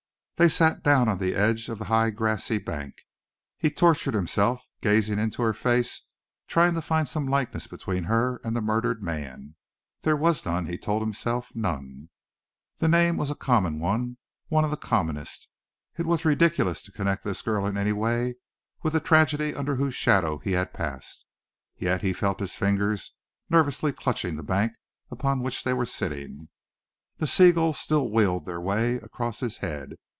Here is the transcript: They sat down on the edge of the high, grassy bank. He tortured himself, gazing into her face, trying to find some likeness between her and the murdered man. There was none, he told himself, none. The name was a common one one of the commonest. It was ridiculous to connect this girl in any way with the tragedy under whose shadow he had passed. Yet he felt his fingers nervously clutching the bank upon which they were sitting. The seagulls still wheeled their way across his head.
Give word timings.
They 0.37 0.49
sat 0.49 0.81
down 0.81 1.07
on 1.07 1.19
the 1.19 1.35
edge 1.35 1.69
of 1.69 1.77
the 1.77 1.85
high, 1.85 2.09
grassy 2.09 2.57
bank. 2.57 2.95
He 3.59 3.69
tortured 3.69 4.15
himself, 4.15 4.65
gazing 4.81 5.19
into 5.19 5.43
her 5.43 5.53
face, 5.53 6.01
trying 6.47 6.73
to 6.73 6.81
find 6.81 7.07
some 7.07 7.27
likeness 7.27 7.67
between 7.67 8.05
her 8.05 8.41
and 8.43 8.55
the 8.55 8.59
murdered 8.61 9.03
man. 9.03 9.53
There 10.01 10.15
was 10.15 10.43
none, 10.43 10.65
he 10.65 10.79
told 10.79 11.03
himself, 11.03 11.51
none. 11.53 12.09
The 12.79 12.87
name 12.87 13.17
was 13.17 13.29
a 13.29 13.35
common 13.35 13.79
one 13.79 14.17
one 14.47 14.63
of 14.65 14.71
the 14.71 14.77
commonest. 14.77 15.47
It 15.95 16.07
was 16.07 16.25
ridiculous 16.25 16.81
to 16.81 16.91
connect 16.91 17.23
this 17.23 17.43
girl 17.43 17.67
in 17.67 17.77
any 17.77 17.91
way 17.93 18.37
with 18.81 18.93
the 18.93 18.99
tragedy 18.99 19.53
under 19.53 19.75
whose 19.75 19.93
shadow 19.93 20.39
he 20.39 20.53
had 20.53 20.73
passed. 20.73 21.27
Yet 21.77 22.01
he 22.01 22.13
felt 22.13 22.39
his 22.39 22.55
fingers 22.55 23.13
nervously 23.47 23.93
clutching 23.93 24.37
the 24.37 24.43
bank 24.43 24.71
upon 25.11 25.41
which 25.43 25.63
they 25.63 25.73
were 25.73 25.85
sitting. 25.85 26.49
The 27.17 27.27
seagulls 27.27 27.77
still 27.77 28.09
wheeled 28.09 28.45
their 28.45 28.59
way 28.59 28.95
across 28.95 29.41
his 29.41 29.57
head. 29.57 29.97